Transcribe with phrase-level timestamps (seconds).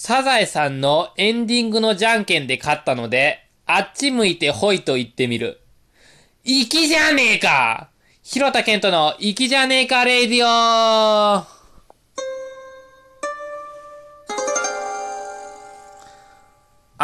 [0.00, 5.60] サザエさんのエンディングのじゃんけんで勝ったので、あっち向いてほいと言ってみる。
[6.44, 7.90] 粋じゃねえか
[8.22, 11.48] 広田健人の粋じゃねえかレイディオあ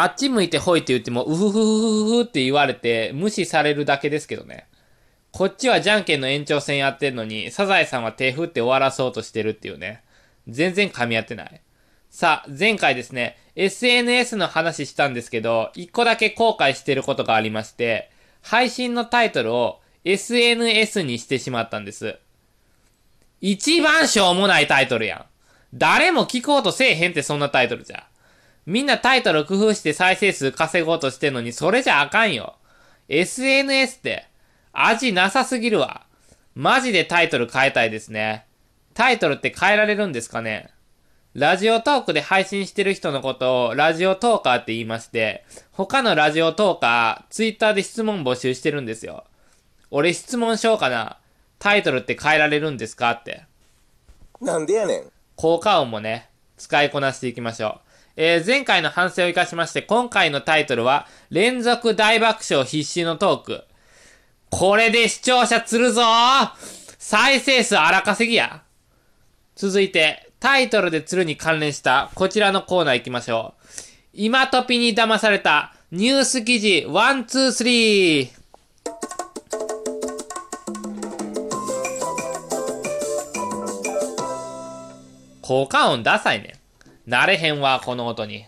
[0.05, 4.67] っち向いてほいって言っても、うふふふふふって言われて無視されるだけですけどね。
[5.31, 10.01] こっちはじゃんけんの延長戦やってんのに、サザエさんは手振って終わらそうとしてるっていうね。
[10.47, 11.61] 全然噛み合ってない。
[12.15, 18.09] さあ、前回ですね、SNS の話したんですけど、一個だけ後悔してることがありまして、
[18.41, 22.17] 配信のタイトルを SNS にしてしまったんです。
[23.41, 25.25] 一番しょうもないタイトルやん。
[25.73, 28.07] 誰も聞こうとせえへんってそんなタイトルじゃ。
[28.65, 32.55] みんなタイトル工夫して再生数稼ごうとしてんのに、それじゃあかんよ。
[33.09, 34.25] SNS って、
[34.71, 36.05] 味なさすぎるわ。
[36.53, 38.45] マジでタイトル変えたいですね。
[38.93, 40.69] タイトルって変えられるんですかね
[41.35, 49.25] ラジオトークで配信してる人のことをラジオトーカーって言いまして、他のラジオトーカー、ツイッターで質問募集してるんですよ。
[49.91, 51.17] 俺質問しようかな。
[51.59, 53.43] タイトルって変えられるんですかって。
[54.39, 55.03] なんでやねん。
[55.35, 57.81] 効果音もね、使いこなしていきましょう。
[58.15, 63.63] えー、前回の反省を生かしまして、今回のタイトルは、連続大爆笑必死のトーク。
[64.51, 66.01] これで視聴者釣るぞ
[66.97, 68.63] 再生数荒稼ぎや。
[69.57, 73.63] 続いて、タイトルで釣るに関連したこちらのコーナー行きましょう。
[74.13, 78.29] 今トピに騙されたニュース記事123。
[85.41, 86.53] 効果音ダサいね。
[87.07, 88.45] 慣れへんわ、この音に。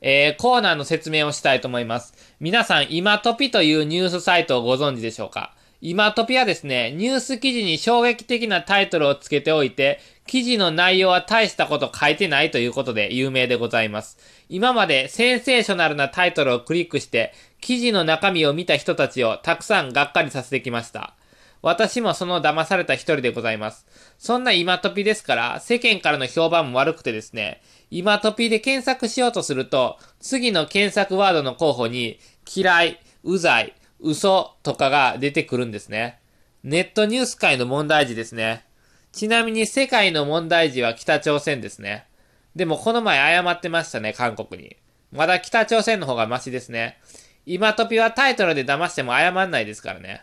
[0.00, 2.14] えー、コーナーの説明をしたいと思います。
[2.40, 5.52] 皆さん、今トピというニュースサイトをご存知でしょうか？
[5.80, 14.18] 今トピはですね、ニュース記事に衝撃的なタイトルをつけておいて、記事の内容は大したこと書いてないということで有名でございます。
[14.50, 21.14] 今までセンセーショナルなタイトルをクリックして、記事の中身を見た人たちをたくさんがっかりさせてきました。
[21.62, 23.86] 私もその騙された一人でございます。
[24.18, 32.20] そんな今トピですから、世間からの評判も悪くてですね、今トピで検索しようとすると、次の検索ワードの候補に、
[32.54, 36.20] 嫌い、うざい、嘘とかが出てくるんですね。
[36.62, 38.67] ネットニュース界の問題児ですね。
[39.12, 42.06] ちなみに世界の問題児は北朝鮮ですね。
[42.54, 44.76] でもこの前謝ってましたね、韓国に。
[45.12, 46.98] まだ北朝鮮の方がマシですね。
[47.46, 50.22] 今トピはタイトルで騙しても謝んないですからね。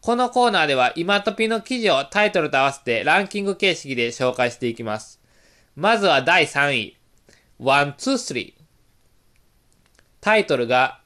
[0.00, 5.20] このコーナーでは今トピの記事をタイトルと合わせてランキング形式で紹介していきます。
[5.74, 6.96] まずは第3位。
[7.58, 8.54] 1、2、3。
[10.20, 11.00] タイトルが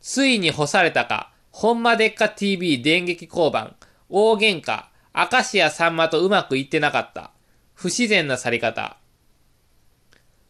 [0.00, 3.74] ついに干されたか、ほんまでっか TV 電撃交番、
[4.08, 4.84] 大喧嘩、
[5.18, 7.30] 明石家さんまとうまくいってなかった。
[7.72, 8.98] 不自然な去り方。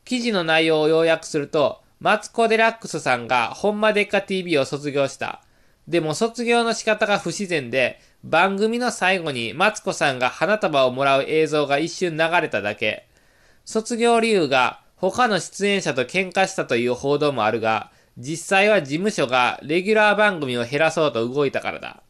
[0.04, 5.40] 記事の内容を要約すると、マツコ・デラックスさんがほんまでっか TV を卒業した。
[5.86, 13.06] でも卒業の仕方が不自然で、番組の最後にマツコさんが花束をもらう映像が一瞬流れただけ。
[13.64, 22.02] 卒業理由が他の出演者と喧嘩したという報道もあるが、実際は事務所がレギュラー番組を減らそうと動いたからだ。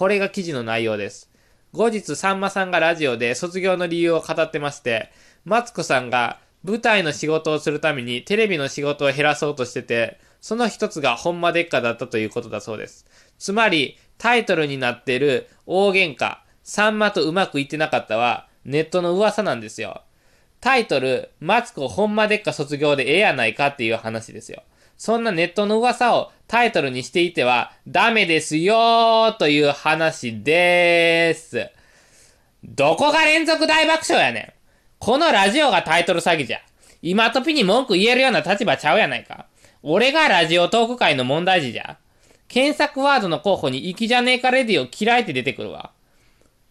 [0.00, 1.30] これが記事の内容です。
[1.74, 5.12] 後日、さんまさんがラジオで卒業の理由を語ってまして、
[5.44, 13.04] マツコさんが舞台の仕事をするためにテレビの仕事を減らそうとしてて、その一つがほんまでっかだったということだそうです。
[13.38, 20.00] つまり、タイトルになっている大喧嘩、さんまとうまくいってなかったは、ネットの噂なんですよ。
[20.62, 24.62] タイトル、マツコほんまでっか卒業でええやないかっていう話ですよ。
[24.96, 31.70] そんなネットの噂をタイトルにしていてはダメですよーという話でーす。
[32.64, 34.52] どこが連続大爆笑やねん。
[34.98, 36.58] このラジオがタイトル詐欺じゃ。
[37.02, 39.46] 今トピに文句言えるような立場ちゃうやないか。
[39.84, 41.98] 俺がラジオトーク界の問題児じゃ。
[42.48, 45.92] 検索ワードの候補に行きじゃねえかレディを嫌いって出てくるわ。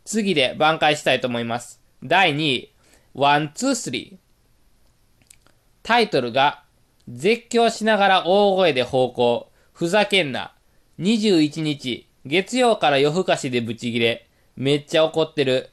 [0.03, 1.81] 次で挽回したいと思います。
[2.03, 2.73] 第2位。
[3.13, 5.45] one、two、three。
[5.83, 6.63] タイトルが、
[7.07, 9.48] 絶叫しながら大声で咆哮。
[9.79, 10.51] ふざけんな。
[10.99, 14.27] 21日、月曜から夜更かしでブチギレ。
[14.57, 15.69] めっちゃ怒ってる。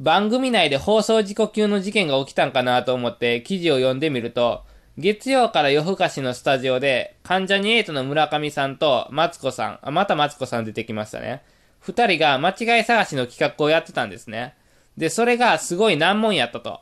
[0.00, 4.64] 番組内で放送事故級の事件が起きたんかなと思って記事を読んでみると、
[4.96, 11.42] 月曜から夜更かしのスタジオで、関ジャニエイトの村上さんとマツコさん、あ、またマツコさん出てきましたね。
[11.78, 14.54] 二人が間違い探しの企画をやってたんですね。
[14.96, 16.80] で、それがすごい難問やったと。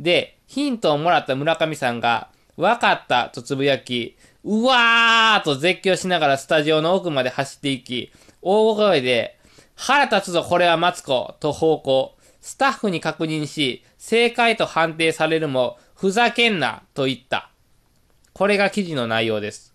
[0.00, 9.38] で、ヒントをもらった村上さんが、わかったとつぶやき、うわーと絶叫しながらスタジオの奥まで走っていき、大声で、
[9.76, 12.16] 腹立つぞこれはマツコと方向。
[12.40, 17.50] スタッフに確認し、正解と判定されるも、ふざけんなと言った。
[18.32, 19.74] これが記事の内容です。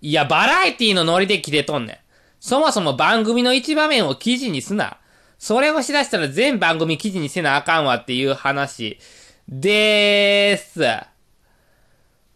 [0.00, 1.98] いや、バラエティのノリで切れとんねん。
[2.38, 4.98] そもそも番組の一場面を記事にすな。
[5.38, 8.98] それをしだしたら全番組記事にせなあかんわっていう話
[9.48, 11.09] でーす。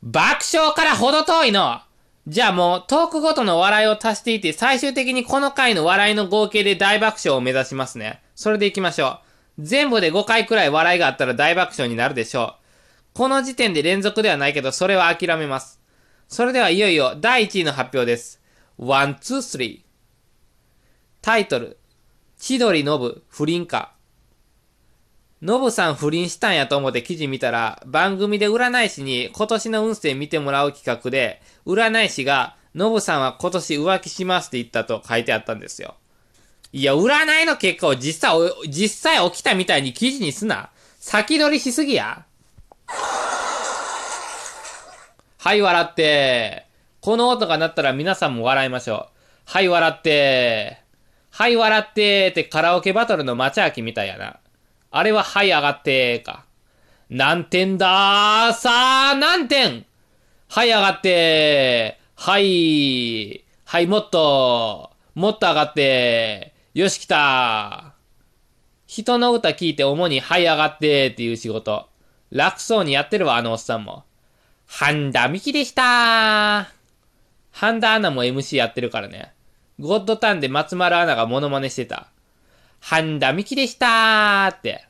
[0.04, 1.80] 爆笑からほど遠いの。
[2.26, 8.22] じゃあもうトークごとの笑いを足していて最終的にこの回の笑いの合計で大爆笑を目指しますね。
[8.34, 9.20] それで行きましょ
[9.58, 9.62] う。
[9.62, 13.14] 全部で5回くらい笑いがあったら大爆笑になるでしょう。
[13.14, 15.80] この時点で連続ではないけどそれは諦めます。
[16.28, 18.42] それではいよいよ第1位の発表です。
[18.76, 21.22] one、two、three。
[21.22, 21.78] タイトル。
[22.36, 23.94] 千鳥ノブ不倫か。
[25.44, 35.96] ノブさん不倫したんやと思って記事見たら、番組で占い師に今年の運勢見てもらう企画で、占い師が、ノブさんは今年浮気しますって言ったと書いてあったんですよ。
[36.73, 38.38] いや、占いの結果を実際、
[38.70, 40.70] 実際起きたみたいに記事にすな。
[40.99, 42.25] 先取りしすぎや。
[45.37, 46.67] はい、笑って。
[47.02, 49.19] この音が鳴ったら皆さんも笑いましょう。
[49.44, 50.79] はい、笑って。
[51.31, 54.38] はい、笑ってってカラオケバトルの町明けみたいやな。
[54.96, 56.44] あれははい、上がってか。
[57.11, 59.85] 何点だーさあ、何点
[60.49, 61.99] はい、上がって。
[62.14, 63.44] はい。
[63.64, 64.93] はい、もっと。
[65.17, 66.55] もっと上がって。
[66.75, 67.94] よし、来た。
[68.87, 71.88] 人の歌聞いて主にはい、上がってっていう仕事。
[72.31, 74.05] 楽そうにやってるわ、あのおっさんも。
[74.69, 76.70] 半田美希でした
[77.50, 79.32] 半田アナも MC やってるからね。
[79.81, 82.13] ゴッドタンで松丸アナがモノマネしてた。
[82.86, 84.86] 半田美希でしたーって。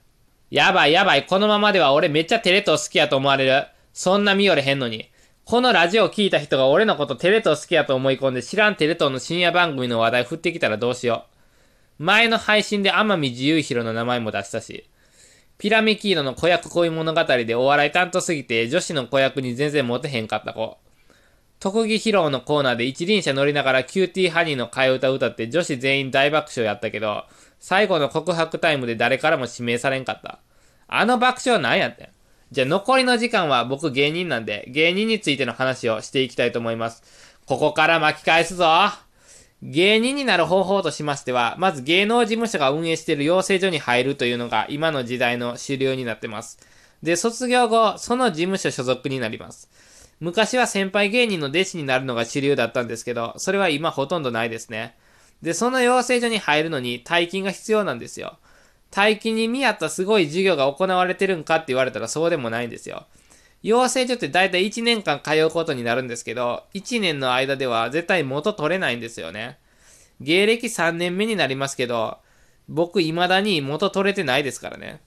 [0.50, 3.69] やばいやばい、このままでは俺めっちゃテレ東好きやと思われる。
[3.93, 5.12] そんな見よれへんのに。
[5.44, 11.26] このラジオ聞いた人が俺のことテレ東好きやと思い込んで知らんテレ東の深夜番組の話題振ってきたらどうしよ
[12.00, 12.02] う。
[12.02, 14.91] 前の配信で天海自由弘の名前も出したし。
[15.58, 20.79] ピラメキーノの子役恋物語でお笑い担当すぎて女子の子役に全然モテへんかった子。
[21.64, 27.25] 特技披露のコーナーで一輪車乗りながらキューティーハニーの替え歌歌って女子全員大爆笑やったけど、
[27.58, 30.40] 最後の告白タイムで誰からも指名されんかった。
[30.88, 32.08] あの爆笑なんやってん。
[32.50, 37.02] じゃあ残りの時間は僕芸人なんで、芸人についての話をしていきたいと思います。
[37.46, 38.67] ここから巻き返すぞ
[39.62, 46.58] 芸人になる方法としましては、まず芸能事務所が運営している養成所に入るというのが今の時代の主流になってます。
[47.02, 49.70] で、卒業後、その事務所所属になります。
[50.20, 54.96] 昔は先輩芸人の弟子になるのが主流だったんですけど、それは今ほとんどないですね。
[55.43, 58.38] で、その養成所に入るのに大金が必要なんですよ。
[58.90, 63.06] 大金に見合ったすごい授業が行われてるんかって言われたらそうでもないんですよ。
[63.62, 69.58] 養成所って大体1年間通うことになるんですけど、1年の間では絶対元取れないんですよね。
[70.20, 72.19] 芸歴3年目になりますけど、
[72.69, 75.00] 僕未だに元取れてないですからね。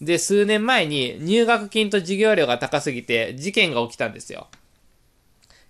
[0.00, 4.48] で、数年前に入学金と授業料が高すぎて事件が起きたんですよ。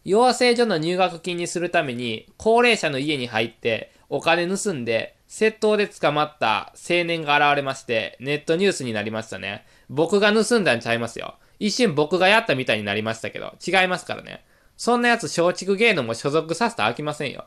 [0.05, 9.67] 養成所の入学金にするために高齢者の家に入ってお金盗んで窃盗で捕まった青年が現れましてネットニュースになりましたね。
[9.88, 11.35] 僕が盗んだんちゃいますよ。
[11.59, 14.43] 一瞬僕がやったみたいになりましたけど、違いますからね。
[14.77, 17.44] そんなやつ松竹芸能も所属させたら飽きませんよ。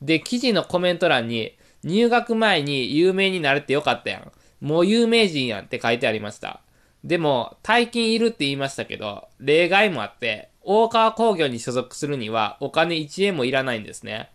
[0.00, 1.54] で、記事のコメント欄に、
[1.84, 4.32] 入学前に有名になれてよかったやん。
[4.62, 6.60] もう有名人やんって書いてありました。
[7.02, 14.30] でも、大金いるって言いましたけど、例外もあって、大川工業に所属するにはお金1円もいらないんですね。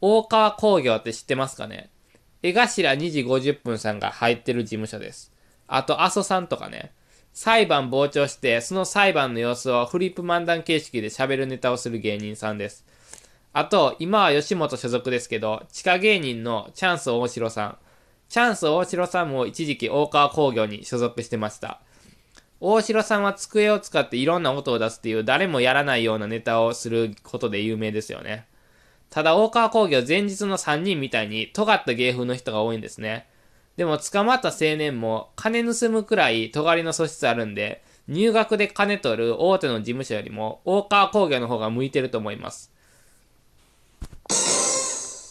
[0.00, 1.90] 大川工業って知ってますかね？
[2.42, 5.30] 江頭2時50分さんが入ってる事務所です。
[5.68, 6.92] あと、阿蘇さんとかね。
[7.34, 12.86] 裁判傍聴して、その裁判の様子をフリップ漫談形式で喋るネタをする芸人さんです。
[13.52, 17.78] あと、今は吉本所属ですけど、地下芸人のチャンス大城さん。
[18.30, 21.80] チャンス大城さんも一時期大川工業に所属してました。
[22.60, 28.46] 大城さんは机を使っていろんな音を出すっていう誰もやらないようなネタをすることで有名ですよね。
[29.10, 33.26] ただ大川工業前日の3人みたいに尖った芸風の人が多いんですね。
[33.76, 42.69] でも捕まった青年も金盗むくらい尖りの素質あるんで、入学で金取る大手の事務所よりも大川工業の方が向いてると思います。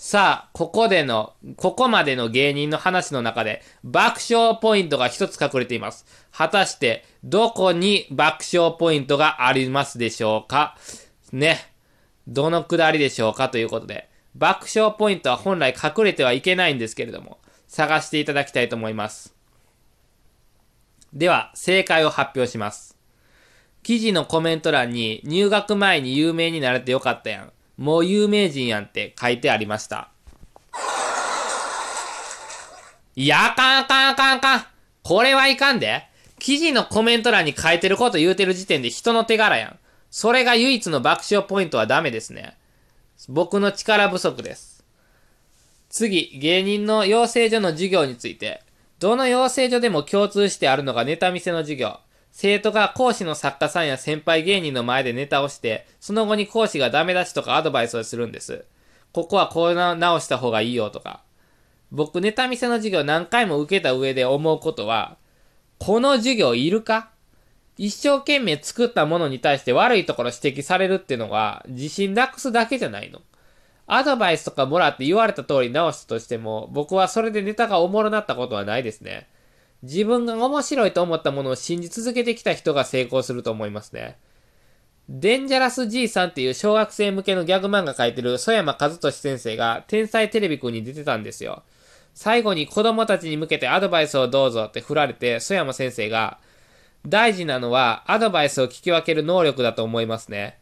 [0.09, 6.03] さあ、ここでの、ここまでの芸人の話の中で爆笑ポイントが一つ隠れています。
[6.31, 10.75] 果たして、どこに爆笑ポイントがありますでしょうか？
[11.31, 11.59] ね。
[12.27, 13.49] どのくだりでしょうか？
[13.49, 17.37] ということで、爆笑ポイントは本来隠れてはいけないんですけれども、
[17.67, 19.35] 探していただきたいと思います。
[21.13, 22.97] では、正解を発表します。
[23.83, 27.53] 記事のコメント欄に入学前に有名になれてよかったやん。
[27.79, 30.09] もう有名人やんって書いてありました。
[33.15, 34.65] いや、あかんあかんあかんあかん。
[35.01, 36.03] これはいかんで。
[36.39, 39.79] 記事のコメント欄に書いてること言うてる時点で人の手柄やん。
[40.11, 42.57] それが唯一の爆笑ポイントはダメですね。
[43.29, 44.83] 僕の力不足です。
[45.89, 48.61] 次、芸人の養成所の授業について。
[48.99, 51.97] どの養成所でも共通してあるのがネタ見せの授業。
[52.31, 58.65] 生徒が講師の作家さんや先輩芸人の前でネタをして、その後に講師がダメ出しとかアドバイスをするんです。
[59.11, 61.21] ここはこう直した方がいいよとか。
[61.91, 65.17] 僕、ネタ見せの授業何回も受けた上で思うことは、
[65.79, 67.09] この授業いるか？
[67.77, 73.21] 一生懸命作ったものに対して悪いところ指摘されるっていうのは、自信なくすだけじゃないの。
[73.87, 79.27] アドバイスとかもらって言われた通り直したとしても、僕はそれでネタがおもろなったことはないですね。
[79.83, 84.17] 自分が面白いと思ったものを信じ続けてきた人が成功すると思いますね。
[85.07, 91.63] デンジャラス G さんっていう小学生向けのギャグ漫画描いてる曽山和俊先生が天才テレビくんに出てたんですよ。
[92.13, 96.39] 最後に子供たちに向けてアドバイスをどうぞって振られて、曽山先生が、
[97.07, 100.59] 大事なのはアドバイスを聞き分ける能力だと思いますね。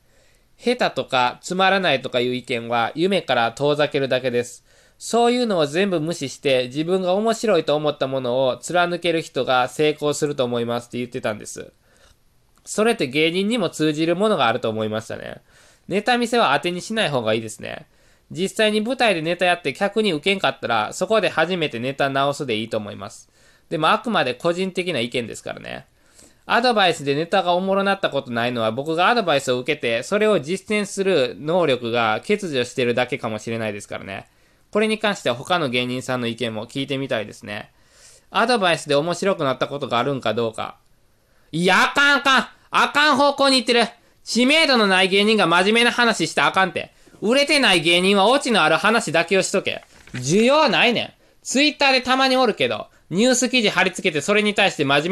[0.58, 4.67] 下手とかつまらないとかいう意見は夢から遠ざけるだけです。
[4.98, 11.72] そういうのを全部無視して自分が面白いと思ったものを貫ける人が成功すると思いますって言ってたんです。
[12.66, 15.42] それって芸人にも通じるものがあると思いましたね。
[15.88, 17.86] ネタ見せは当てにしない方がいいですね。
[18.30, 23.30] 実際に舞台でネタやって客に受けんかったら、そこで初めてネタ直すでいいと思います。
[23.70, 25.86] でもあくまで個人的な意見ですからね。
[26.46, 34.28] アドバイスでネタがおもろなったことないのは僕がアドバイスを受けて、それを実践する能力が欠如してるだけかもしれないですからね。
[34.72, 37.72] これに関しては他の芸人さんの意見も聞いてみたいですね。
[38.30, 40.78] アドバイスで面白くなったことがあるんかどうか。
[41.52, 43.86] いや、あかんあかんあかん方向に行ってる
[44.24, 46.92] 知名度のない芸人が真面目な話したあかんて。
[47.22, 49.84] 売れてない芸人はオチのある話だけをしとけ。
[50.14, 51.14] 需要ないねん。
[51.42, 55.06] ツイッターでたまにおるけど、ニュース記事貼り付けてそれに対して真面目